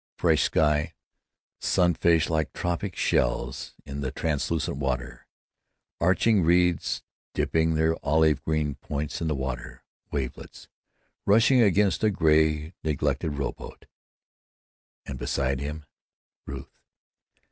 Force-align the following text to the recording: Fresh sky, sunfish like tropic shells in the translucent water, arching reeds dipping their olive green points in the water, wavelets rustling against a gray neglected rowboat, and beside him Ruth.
Fresh 0.17 0.41
sky, 0.41 0.95
sunfish 1.59 2.27
like 2.27 2.51
tropic 2.53 2.95
shells 2.95 3.75
in 3.85 4.01
the 4.01 4.09
translucent 4.09 4.77
water, 4.77 5.27
arching 5.99 6.41
reeds 6.41 7.03
dipping 7.35 7.75
their 7.75 7.95
olive 8.03 8.41
green 8.43 8.73
points 8.73 9.21
in 9.21 9.27
the 9.27 9.35
water, 9.35 9.83
wavelets 10.11 10.67
rustling 11.27 11.61
against 11.61 12.03
a 12.03 12.09
gray 12.09 12.73
neglected 12.83 13.37
rowboat, 13.37 13.85
and 15.05 15.19
beside 15.19 15.59
him 15.59 15.85
Ruth. 16.47 16.79